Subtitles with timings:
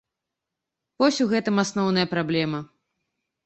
[1.03, 2.67] Вось у гэтым асноўная праблема.